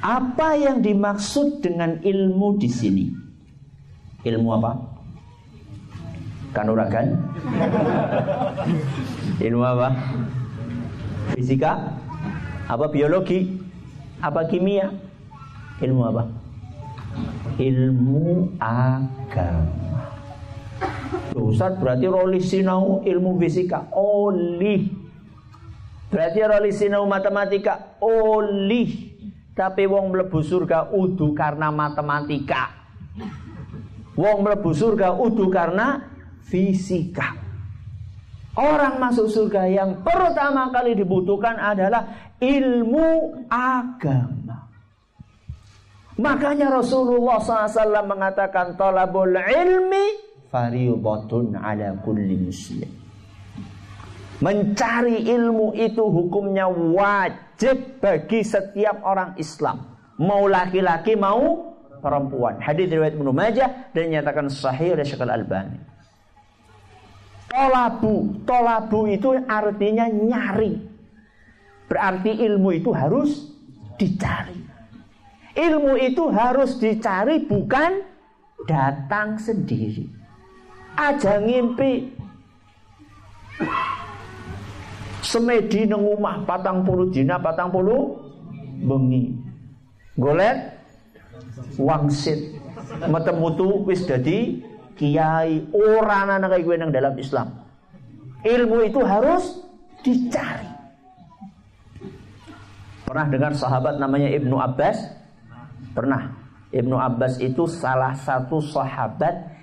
apa 0.03 0.53
yang 0.59 0.83
dimaksud 0.83 1.63
dengan 1.65 1.97
ilmu 2.03 2.61
di 2.61 2.69
sini 2.69 3.27
Ilmu 4.27 4.49
apa? 4.59 4.71
Kanuragan? 6.51 7.15
Ilmu 9.39 9.63
apa? 9.63 9.93
Fisika? 11.37 11.95
Apa 12.67 12.91
biologi? 12.91 13.61
Apa 14.19 14.49
kimia? 14.49 14.89
Ilmu 15.77 16.01
apa? 16.09 16.23
Ilmu 17.57 18.57
agama. 18.61 20.03
Ustaz 21.37 21.77
berarti 21.77 22.05
roli 22.05 22.41
sinau 22.41 23.01
ilmu 23.01 23.41
fisika 23.41 23.89
Oli 23.97 24.85
Berarti 26.13 26.39
roli 26.45 26.69
sinau 26.69 27.09
matematika 27.09 27.97
Oli 28.05 29.09
Tapi 29.57 29.89
wong 29.89 30.13
mlebu 30.13 30.37
surga 30.45 30.93
udu 30.93 31.33
karena 31.33 31.73
matematika 31.73 32.77
Wong 34.17 34.41
mlebu 34.41 34.73
surga 34.73 35.13
udu 35.13 35.45
karena 35.53 36.01
fisika. 36.41 37.37
Orang 38.57 38.97
masuk 38.97 39.29
surga 39.29 39.69
yang 39.69 40.01
pertama 40.01 40.73
kali 40.73 40.97
dibutuhkan 40.97 41.53
adalah 41.61 42.33
ilmu 42.41 43.37
agama. 43.45 44.66
Makanya 46.17 46.73
Rasulullah 46.73 47.37
SAW 47.37 48.09
mengatakan 48.09 48.73
talabul 48.73 49.37
ilmi 49.37 50.05
fariubatun 50.49 51.53
ala 51.53 51.93
kulli 52.01 52.33
muslim. 52.41 52.89
Mencari 54.37 55.25
ilmu 55.33 55.73
itu 55.73 56.01
hukumnya 56.01 56.69
wajib 56.69 58.01
bagi 58.01 58.45
setiap 58.45 59.01
orang 59.01 59.33
Islam. 59.41 59.81
Mau 60.21 60.45
laki-laki 60.45 61.17
mau 61.17 61.73
perempuan. 62.01 62.61
Hadis 62.61 62.89
riwayat 62.89 63.17
Ibnu 63.17 63.33
Majah 63.33 63.69
dan 63.93 64.13
dinyatakan 64.13 64.45
sahih 64.49 64.93
oleh 64.93 65.05
Syekh 65.05 65.25
Al-Albani. 65.25 65.77
Tolabu, 67.49 68.45
tolabu 68.45 69.09
itu 69.09 69.33
artinya 69.49 70.05
nyari. 70.05 70.77
Berarti 71.89 72.31
ilmu 72.37 72.69
itu 72.77 72.93
harus 72.93 73.49
dicari. 73.97 74.66
Ilmu 75.57 75.97
itu 75.97 76.29
harus 76.29 76.77
dicari 76.77 77.41
bukan 77.41 78.05
datang 78.69 79.41
sendiri. 79.41 80.05
Aja 80.93 81.41
ngimpi 81.41 82.13
semedi 85.25 85.89
nang 85.89 86.05
omah 86.05 86.45
patang 86.45 86.85
puluh 86.85 87.09
dina 87.09 87.41
patang 87.41 87.73
puluh 87.73 88.21
bengi. 88.85 89.33
Golet 90.13 90.77
wangsit 91.81 92.53
metemutu 93.09 93.81
wis 93.85 94.05
dadi 94.05 94.61
kiai 94.93 95.65
ora 95.73 96.25
ana 96.25 96.45
kaya 96.45 96.61
kowe 96.61 96.77
nang 96.77 96.93
dalam 96.93 97.17
Islam. 97.17 97.49
Ilmu 98.45 98.77
itu 98.85 99.01
harus 99.01 99.65
dicari. 100.05 100.69
Pernah 103.09 103.25
dengar 103.33 103.57
sahabat 103.57 103.97
namanya 103.97 104.29
Ibnu 104.37 104.61
Abbas? 104.61 105.16
Pernah. 105.97 106.45
Ibnu 106.69 106.93
Abbas 106.93 107.41
itu 107.41 107.65
salah 107.65 108.13
satu 108.13 108.61
sahabat 108.61 109.57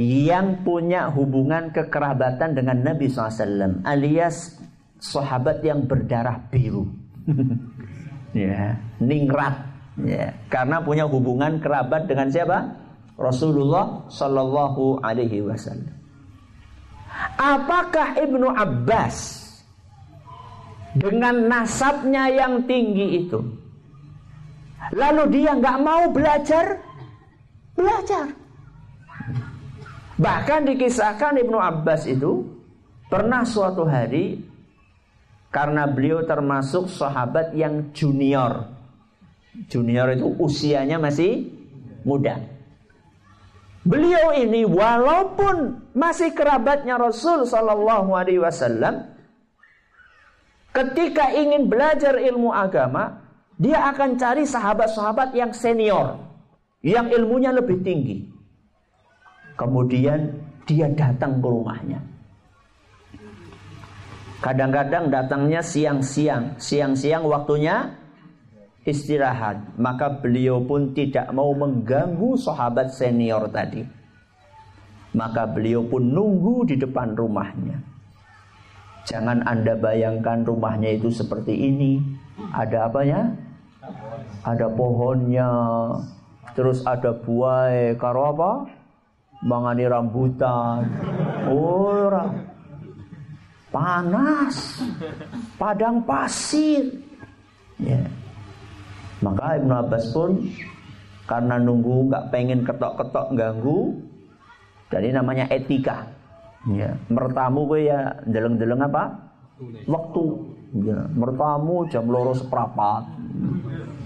yang 0.00 0.66
punya 0.66 1.06
hubungan 1.14 1.70
kekerabatan 1.70 2.58
dengan 2.58 2.82
Nabi 2.82 3.06
SAW 3.06 3.86
alias 3.86 4.58
sahabat 4.98 5.62
yang 5.62 5.86
berdarah 5.86 6.42
biru. 6.50 6.90
ya, 8.34 8.74
ningrat 8.98 9.68
Ya, 10.06 10.30
karena 10.46 10.78
punya 10.78 11.10
hubungan 11.10 11.58
kerabat 11.58 12.06
dengan 12.06 12.30
siapa? 12.30 12.70
Rasulullah 13.18 14.06
Shallallahu 14.06 15.02
Alaihi 15.02 15.42
Wasallam. 15.42 15.90
Apakah 17.34 18.14
Ibnu 18.14 18.46
Abbas 18.46 19.42
dengan 20.94 21.50
nasabnya 21.50 22.30
yang 22.30 22.62
tinggi 22.70 23.26
itu, 23.26 23.42
lalu 24.92 25.22
dia 25.40 25.56
nggak 25.56 25.78
mau 25.82 26.10
belajar? 26.10 26.78
Belajar. 27.74 28.34
Bahkan 30.18 30.60
dikisahkan 30.66 31.38
Ibnu 31.38 31.58
Abbas 31.62 32.10
itu 32.10 32.58
Pernah 33.08 33.40
suatu 33.48 33.88
hari 33.88 34.36
karena 35.48 35.88
beliau 35.88 36.28
termasuk 36.28 36.92
sahabat 36.92 37.56
yang 37.56 37.88
junior. 37.96 38.68
Junior 39.72 40.12
itu 40.12 40.28
usianya 40.36 41.00
masih 41.00 41.48
muda. 42.04 42.36
Beliau 43.88 44.36
ini 44.36 44.68
walaupun 44.68 45.88
masih 45.96 46.36
kerabatnya 46.36 47.00
Rasul 47.00 47.48
Sallallahu 47.48 48.12
Alaihi 48.12 48.44
Wasallam, 48.44 49.08
ketika 50.76 51.32
ingin 51.32 51.64
belajar 51.64 52.20
ilmu 52.20 52.52
agama, 52.52 53.24
dia 53.58 53.90
akan 53.90 54.14
cari 54.14 54.46
sahabat-sahabat 54.46 55.34
yang 55.34 55.50
senior, 55.50 56.14
yang 56.86 57.10
ilmunya 57.10 57.50
lebih 57.50 57.82
tinggi. 57.82 58.22
Kemudian 59.58 60.30
dia 60.62 60.86
datang 60.94 61.42
ke 61.42 61.48
rumahnya. 61.50 61.98
Kadang-kadang 64.38 65.10
datangnya 65.10 65.58
siang-siang, 65.58 66.54
siang-siang 66.62 67.26
waktunya 67.26 67.90
istirahat. 68.86 69.74
Maka 69.74 70.22
beliau 70.22 70.62
pun 70.62 70.94
tidak 70.94 71.26
mau 71.34 71.50
mengganggu 71.50 72.38
sahabat 72.38 72.94
senior 72.94 73.50
tadi. 73.50 73.82
Maka 75.18 75.50
beliau 75.50 75.82
pun 75.82 76.06
nunggu 76.14 76.70
di 76.70 76.78
depan 76.78 77.18
rumahnya. 77.18 77.82
Jangan 79.10 79.42
Anda 79.42 79.74
bayangkan 79.74 80.46
rumahnya 80.46 80.94
itu 80.94 81.10
seperti 81.10 81.58
ini. 81.58 81.98
Ada 82.54 82.86
apa 82.86 83.02
ya? 83.02 83.47
Ada 84.42 84.66
pohonnya, 84.72 85.50
terus 86.58 86.82
ada 86.82 87.14
buah, 87.14 87.94
karo 87.96 88.34
apa? 88.34 88.50
Mangani 89.46 89.86
rambutan. 89.86 90.82
Ora. 91.46 92.26
Panas. 93.70 94.82
Padang 95.60 96.02
pasir. 96.02 96.90
Ya. 97.78 98.02
Maka 99.22 99.58
Ibnu 99.58 99.74
Abbas 99.74 100.10
pun 100.14 100.46
karena 101.28 101.60
nunggu 101.60 102.08
nggak 102.08 102.32
pengen 102.32 102.64
ketok-ketok 102.64 103.36
ganggu, 103.36 103.98
jadi 104.88 105.12
namanya 105.12 105.44
etika. 105.52 106.08
Ya, 106.72 106.96
mertamu 107.12 107.68
gue 107.68 107.86
ya 107.86 108.16
deleng-deleng 108.24 108.82
apa? 108.88 109.14
Waktu. 109.84 110.47
Ya, 110.76 111.00
mertamu 111.16 111.88
jam 111.88 112.04
loro 112.04 112.36
seprapat. 112.36 113.08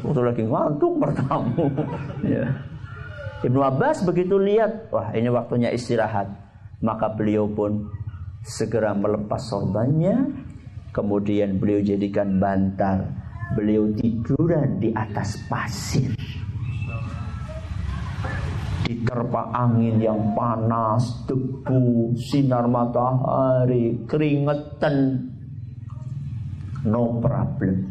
Waktu 0.06 0.20
lagi 0.22 0.42
ngantuk 0.46 0.94
mertamu. 0.94 1.66
ya. 2.34 2.46
Ibnu 3.42 3.58
Abbas 3.58 4.06
begitu 4.06 4.38
lihat, 4.38 4.86
wah 4.94 5.10
ini 5.10 5.26
waktunya 5.26 5.74
istirahat. 5.74 6.30
Maka 6.78 7.10
beliau 7.18 7.50
pun 7.50 7.90
segera 8.46 8.94
melepas 8.94 9.42
sorbannya. 9.42 10.30
Kemudian 10.94 11.58
beliau 11.58 11.82
jadikan 11.82 12.38
bantal. 12.38 13.10
Beliau 13.58 13.90
tiduran 13.98 14.78
di 14.78 14.94
atas 14.94 15.42
pasir. 15.50 16.14
Diterpa 18.86 19.50
angin 19.50 19.98
yang 19.98 20.34
panas, 20.38 21.26
debu, 21.26 22.14
sinar 22.14 22.70
matahari, 22.70 24.06
keringetan. 24.06 25.26
No 26.82 27.22
problem. 27.22 27.90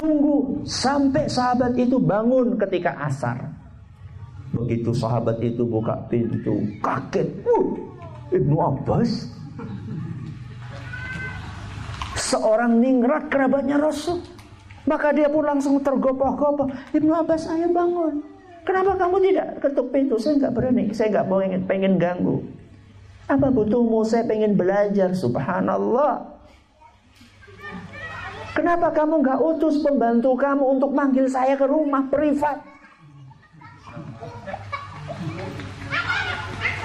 Tunggu 0.00 0.64
sampai 0.64 1.28
sahabat 1.28 1.76
itu 1.76 2.00
bangun 2.00 2.56
ketika 2.56 2.96
asar. 3.04 3.50
Begitu 4.50 4.90
sahabat 4.90 5.38
itu 5.44 5.62
buka 5.62 5.94
pintu, 6.10 6.58
kaget. 6.82 7.28
Uh, 7.46 7.78
Ibnu 8.34 8.56
Abbas. 8.58 9.30
Seorang 12.18 12.78
ningrat 12.78 13.30
kerabatnya 13.30 13.78
Rasul. 13.78 14.22
Maka 14.88 15.14
dia 15.14 15.30
pun 15.30 15.46
langsung 15.46 15.78
tergopoh-gopoh. 15.82 16.66
Ibnu 16.90 17.12
Abbas 17.14 17.46
saya 17.46 17.70
bangun. 17.70 18.22
Kenapa 18.66 18.96
kamu 18.98 19.16
tidak 19.30 19.46
ketuk 19.62 19.86
pintu? 19.94 20.14
Saya 20.18 20.38
nggak 20.38 20.54
berani. 20.54 20.84
Saya 20.94 21.08
nggak 21.14 21.26
pengen, 21.26 21.62
pengen 21.66 21.94
ganggu. 21.98 22.42
Apa 23.30 23.50
butuhmu? 23.54 24.02
Saya 24.02 24.26
pengen 24.26 24.58
belajar. 24.58 25.14
Subhanallah. 25.14 26.39
Kenapa 28.60 28.92
kamu 28.92 29.24
nggak 29.24 29.40
utus 29.40 29.80
pembantu 29.80 30.36
kamu 30.36 30.76
untuk 30.76 30.92
manggil 30.92 31.24
saya 31.24 31.56
ke 31.56 31.64
rumah 31.64 32.04
privat? 32.12 32.60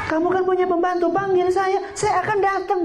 Kamu 0.07 0.27
kan 0.31 0.43
punya 0.47 0.63
pembantu, 0.63 1.11
panggil 1.11 1.51
saya, 1.51 1.83
saya 1.91 2.23
akan 2.23 2.37
datang. 2.39 2.81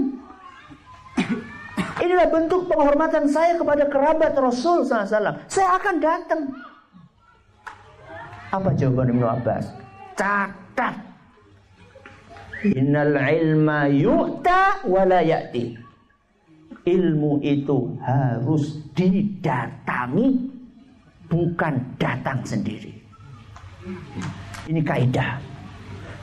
Inilah 2.02 2.34
bentuk 2.34 2.66
penghormatan 2.66 3.30
saya 3.30 3.54
kepada 3.54 3.86
kerabat 3.86 4.34
Rasul 4.34 4.82
SAW. 4.82 5.38
Saya 5.46 5.78
akan 5.78 5.94
datang. 6.02 6.40
Apa 8.50 8.74
jawaban 8.74 9.14
Ibnu 9.14 9.26
Abbas? 9.30 9.70
Catat. 10.18 10.98
Innal 12.66 13.14
ilma 13.14 13.86
yu'ta 13.86 14.82
wala 14.82 15.22
ya'ti. 15.22 15.89
Ilmu 16.88 17.44
itu 17.44 17.92
harus 18.00 18.80
didatangi, 18.96 20.48
bukan 21.28 21.74
datang 22.00 22.40
sendiri. 22.40 22.92
Ini 24.68 24.80
kaidah. 24.80 25.40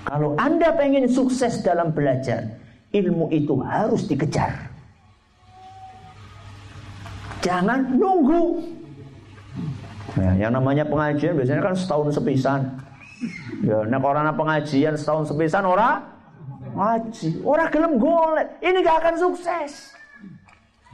Kalau 0.08 0.34
Anda 0.40 0.72
pengen 0.74 1.06
sukses 1.12 1.62
dalam 1.62 1.92
belajar, 1.92 2.48
ilmu 2.96 3.28
itu 3.30 3.60
harus 3.60 4.08
dikejar. 4.08 4.56
Jangan 7.44 8.00
nunggu. 8.00 8.64
Ya, 10.18 10.48
yang 10.48 10.52
namanya 10.56 10.88
pengajian 10.88 11.38
biasanya 11.38 11.62
kan 11.62 11.76
setahun 11.78 12.16
sepisan. 12.16 12.62
Ya, 13.62 13.84
nek 13.86 14.02
orang 14.02 14.30
pengajian 14.34 14.96
setahun 14.98 15.30
sepisan 15.30 15.66
ora 15.66 16.02
ngaji, 16.74 17.42
ora 17.42 17.66
gelem 17.70 17.98
golek. 17.98 18.48
Ini 18.62 18.78
gak 18.86 18.98
akan 19.06 19.16
sukses. 19.18 19.97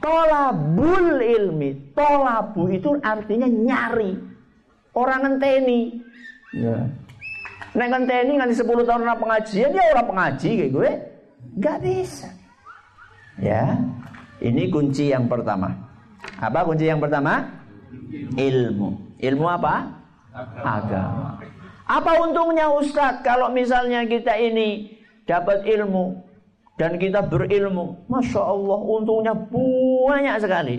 Tolabul 0.04 1.24
ilmi, 1.24 1.96
tolabu 1.96 2.68
itu 2.68 3.00
artinya 3.00 3.48
nyari. 3.48 4.12
Orang 4.92 5.24
ngenteni. 5.24 5.96
Ya. 6.52 6.92
Nek 7.72 7.88
ngenteni 7.88 8.36
nganti 8.36 8.54
10 8.60 8.84
tahun 8.84 9.00
ora 9.00 9.16
pengajian 9.16 9.72
ya 9.72 9.96
orang 9.96 10.08
pengaji 10.12 10.50
kayak 10.60 10.72
gue. 10.76 10.90
Gak 11.56 11.78
bisa. 11.80 12.28
Ya. 13.40 13.80
Ini 14.44 14.68
kunci 14.68 15.08
yang 15.08 15.24
pertama. 15.24 15.72
Apa 16.36 16.68
kunci 16.68 16.84
yang 16.84 17.00
pertama? 17.00 17.48
Ilmu. 18.36 19.16
Ilmu 19.24 19.46
apa? 19.48 19.88
Agama. 20.60 21.40
Apa 21.88 22.12
untungnya 22.20 22.68
Ustadz 22.76 23.24
kalau 23.24 23.48
misalnya 23.48 24.04
kita 24.04 24.36
ini 24.36 25.00
dapat 25.24 25.64
ilmu 25.64 26.20
dan 26.74 26.98
kita 26.98 27.22
berilmu? 27.22 28.06
Masya 28.10 28.42
Allah 28.42 28.78
untungnya 28.82 29.34
banyak 29.34 30.36
sekali. 30.42 30.76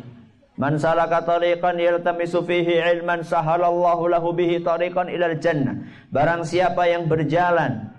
Man 0.55 0.79
salaka 0.79 1.23
tariqan 1.27 1.75
yaltamisu 1.75 2.39
fihi 2.47 2.79
ilman 2.79 3.27
sahalallahu 3.27 4.07
lahu 4.07 4.31
bihi 4.31 4.63
tariqan 4.63 5.11
ilal 5.11 5.35
jannah. 5.39 5.75
Barang 6.11 6.47
siapa 6.47 6.87
yang 6.87 7.11
berjalan 7.11 7.91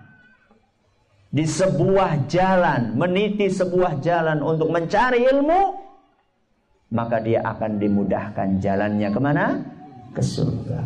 di 1.29 1.45
sebuah 1.45 2.25
jalan, 2.33 2.97
meniti 2.97 3.53
sebuah 3.53 4.01
jalan 4.01 4.41
untuk 4.41 4.73
mencari 4.73 5.29
ilmu, 5.29 5.61
maka 6.97 7.21
dia 7.21 7.45
akan 7.45 7.77
dimudahkan 7.77 8.57
jalannya 8.57 9.09
ke 9.13 9.21
mana? 9.21 9.47
Ke 10.17 10.25
surga. 10.25 10.81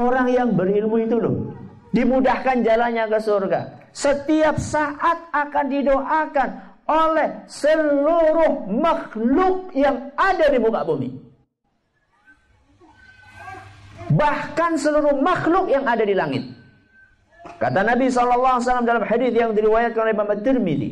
Orang 0.00 0.32
yang 0.32 0.56
berilmu 0.56 0.96
itu 0.96 1.20
loh, 1.20 1.52
dimudahkan 1.92 2.64
jalannya 2.64 3.04
ke 3.04 3.18
surga. 3.20 3.81
Setiap 3.92 4.56
saat 4.56 5.28
akan 5.36 5.64
didoakan 5.68 6.48
oleh 6.88 7.28
seluruh 7.46 8.66
makhluk 8.72 9.70
yang 9.76 10.10
ada 10.16 10.48
di 10.48 10.58
muka 10.58 10.80
bumi. 10.82 11.10
Bahkan 14.12 14.72
seluruh 14.80 15.20
makhluk 15.20 15.68
yang 15.68 15.84
ada 15.84 16.04
di 16.04 16.12
langit. 16.16 16.44
Kata 17.60 17.84
Nabi 17.84 18.08
SAW 18.08 18.60
dalam 18.84 19.04
hadis 19.04 19.32
yang 19.34 19.52
diriwayatkan 19.52 20.00
oleh 20.08 20.14
Imam 20.14 20.30
Tirmidzi 20.40 20.90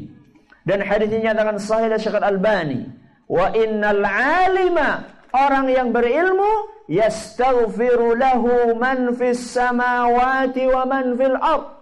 dan 0.69 0.85
hadis 0.85 1.09
ini 1.09 1.25
nyatakan 1.25 1.57
sahih 1.57 1.89
Syekh 1.97 2.21
Al-Albani, 2.21 2.85
wa 3.31 3.49
innal 3.57 4.05
alima 4.05 5.09
orang 5.33 5.71
yang 5.71 5.89
berilmu 5.95 6.69
yastaghfiru 6.91 8.19
lahu 8.19 8.75
man 8.77 9.15
fis 9.15 9.41
samawati 9.55 10.69
wa 10.69 10.83
man 10.85 11.15
fil 11.15 11.39
ardh 11.39 11.80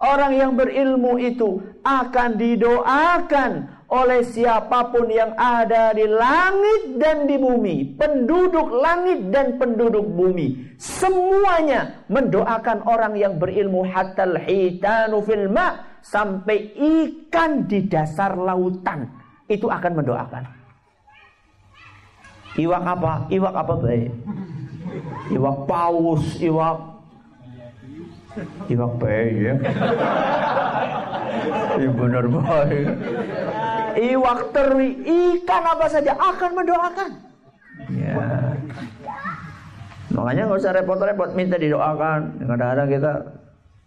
Orang 0.00 0.32
yang 0.32 0.56
berilmu 0.56 1.20
itu 1.20 1.60
akan 1.84 2.40
didoakan 2.40 3.68
oleh 3.92 4.24
siapa 4.24 4.88
pun 4.88 5.12
yang 5.12 5.36
ada 5.36 5.92
di 5.92 6.08
langit 6.08 6.96
dan 6.96 7.28
di 7.28 7.36
bumi, 7.36 8.00
penduduk 8.00 8.80
langit 8.80 9.28
dan 9.28 9.60
penduduk 9.60 10.08
bumi. 10.08 10.72
Semuanya 10.80 12.00
mendoakan 12.08 12.80
orang 12.88 13.12
yang 13.12 13.36
berilmu 13.36 13.84
hatal 13.92 14.40
hitanu 14.40 15.20
fil 15.20 15.52
ma 15.52 16.00
sampai 16.00 16.72
ikan 16.80 17.68
di 17.68 17.84
dasar 17.84 18.40
lautan 18.40 19.04
itu 19.52 19.68
akan 19.68 20.00
mendoakan. 20.00 20.44
Iwak 22.56 22.82
apa? 22.88 23.12
Iwak 23.28 23.52
apa 23.52 23.74
baik? 23.84 24.10
Iwak 25.28 25.58
paus, 25.68 26.24
iwak 26.40 26.99
Iwak 28.70 28.92
baik 29.02 29.34
ya. 29.42 29.54
Iya 31.80 31.90
benar 31.90 32.24
baik. 32.30 32.86
Iwak 33.98 34.40
teri, 34.54 34.90
ikan 35.02 35.64
apa 35.66 35.86
saja 35.90 36.12
akan 36.14 36.50
mendoakan. 36.54 37.10
Ya. 37.90 38.14
Makanya 40.14 40.42
nggak 40.46 40.60
usah 40.62 40.74
repot-repot 40.74 41.30
minta 41.34 41.56
didoakan. 41.58 42.38
Kadang-kadang 42.44 42.88
kita 42.90 43.12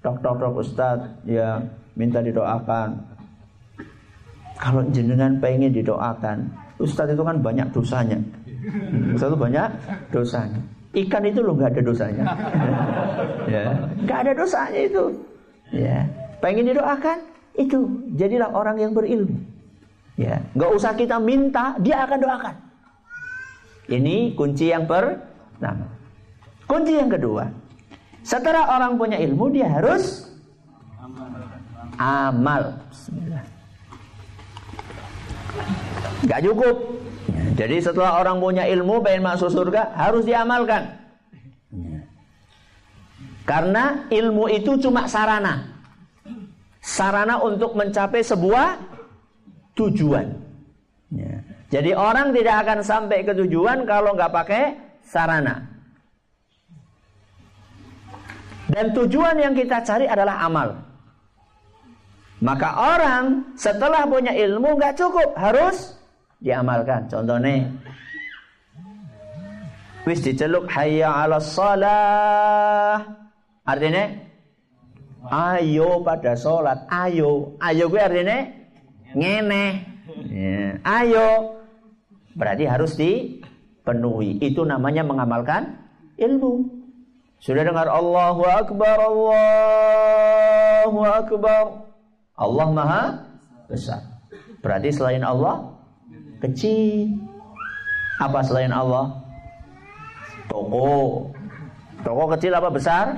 tok 0.04 0.18
tok 0.20 0.36
tok 0.40 0.54
ustad 0.60 1.00
ya 1.24 1.64
minta 1.96 2.20
didoakan. 2.20 3.00
Kalau 4.60 4.82
jenengan 4.96 5.40
pengen 5.44 5.76
didoakan, 5.76 6.48
ustad 6.80 7.12
itu 7.12 7.24
kan 7.24 7.40
banyak 7.44 7.68
dosanya. 7.76 8.20
Ustad 9.12 9.36
itu 9.36 9.40
banyak 9.40 9.68
dosanya. 10.12 10.62
Ikan 10.94 11.26
itu 11.26 11.42
loh 11.42 11.58
nggak 11.58 11.74
ada 11.74 11.82
dosanya. 11.82 12.24
ya, 13.54 13.66
nggak 14.06 14.20
ada 14.30 14.32
dosanya 14.38 14.82
itu. 14.86 15.04
Ya, 15.74 16.06
pengen 16.38 16.70
didoakan 16.70 17.18
itu 17.58 17.80
jadilah 18.14 18.54
orang 18.54 18.78
yang 18.78 18.94
berilmu. 18.94 19.42
Ya, 20.14 20.46
nggak 20.54 20.72
usah 20.78 20.94
kita 20.94 21.18
minta, 21.18 21.74
dia 21.82 22.06
akan 22.06 22.20
doakan. 22.22 22.56
Ini 23.90 24.38
kunci 24.38 24.70
yang 24.70 24.86
pertama. 24.86 25.90
Kunci 26.70 26.94
yang 26.94 27.10
kedua, 27.10 27.50
setelah 28.22 28.78
orang 28.78 28.96
punya 28.96 29.18
ilmu 29.18 29.50
dia 29.50 29.68
harus 29.68 30.30
amal. 31.98 32.78
Bismillah. 32.88 33.44
Gak 36.24 36.42
cukup. 36.48 36.76
Jadi 37.54 37.78
setelah 37.86 38.18
orang 38.18 38.42
punya 38.42 38.66
ilmu 38.66 39.06
pengen 39.06 39.24
masuk 39.30 39.54
surga 39.54 39.94
harus 39.94 40.26
diamalkan. 40.26 40.90
Karena 43.46 44.08
ilmu 44.10 44.50
itu 44.50 44.80
cuma 44.82 45.06
sarana. 45.06 45.70
Sarana 46.82 47.40
untuk 47.44 47.78
mencapai 47.78 48.26
sebuah 48.26 48.80
tujuan. 49.78 50.34
Jadi 51.70 51.92
orang 51.94 52.34
tidak 52.34 52.56
akan 52.66 52.80
sampai 52.82 53.26
ke 53.26 53.34
tujuan 53.46 53.86
kalau 53.86 54.18
nggak 54.18 54.34
pakai 54.34 54.64
sarana. 55.06 55.70
Dan 58.74 58.90
tujuan 58.98 59.38
yang 59.38 59.54
kita 59.54 59.86
cari 59.86 60.10
adalah 60.10 60.42
amal. 60.42 60.74
Maka 62.42 62.70
orang 62.76 63.56
setelah 63.56 64.04
punya 64.10 64.34
ilmu 64.34 64.76
nggak 64.76 64.98
cukup, 64.98 65.38
harus 65.38 65.96
diamalkan. 66.44 67.08
Contohnya, 67.08 67.64
wis 70.04 70.20
diceluk 70.20 70.68
hayya 70.68 71.08
'ala 71.08 71.40
shalah. 71.40 73.00
Artinya 73.64 74.12
ayo 75.32 76.04
pada 76.04 76.36
sholat, 76.36 76.84
ayo. 76.92 77.56
Ayo 77.64 77.88
gue 77.88 78.02
artinya 78.04 78.44
ngene. 79.16 79.88
Ya. 80.28 80.76
Ayo. 80.84 81.56
Berarti 82.36 82.68
harus 82.68 83.00
dipenuhi. 83.00 84.44
Itu 84.44 84.68
namanya 84.68 85.08
mengamalkan 85.08 85.80
ilmu. 86.20 86.68
Sudah 87.40 87.64
dengar 87.64 87.88
Allahu 87.88 88.44
Akbar, 88.48 89.00
Allahu 89.00 89.40
Akbar. 91.04 91.64
Allah 92.36 92.68
Maha 92.72 93.04
Besar. 93.68 94.04
Berarti 94.60 94.92
selain 94.96 95.24
Allah 95.24 95.73
kecil. 96.44 97.16
Apa 98.20 98.44
selain 98.44 98.76
Allah? 98.76 99.16
Toko. 100.52 101.32
Toko 102.04 102.24
kecil 102.36 102.52
apa 102.52 102.70
besar? 102.70 103.16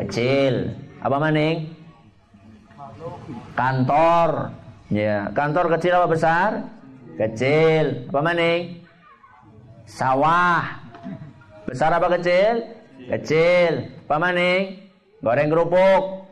Kecil. 0.00 0.72
Apa 1.04 1.16
maning? 1.20 1.68
Kantor. 3.52 4.56
Ya, 4.88 5.28
kantor 5.36 5.76
kecil 5.76 5.92
apa 6.00 6.08
besar? 6.08 6.50
Kecil. 7.20 8.08
Apa 8.08 8.20
maning? 8.24 8.80
Sawah. 9.84 10.80
Besar 11.68 11.92
apa 11.92 12.08
kecil? 12.16 12.64
Kecil. 13.06 13.92
Apa 14.08 14.16
maning? 14.16 14.80
Goreng 15.20 15.52
kerupuk. 15.52 16.24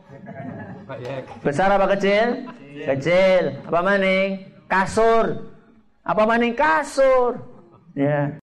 Besar 1.45 1.69
apa 1.69 1.85
kecil? 1.93 2.49
Kecil. 2.89 3.61
Apa 3.69 3.79
maning? 3.85 4.49
Kasur. 4.65 5.58
Apa 6.03 6.23
maning 6.25 6.55
kasur? 6.55 7.39
Ya. 7.97 8.35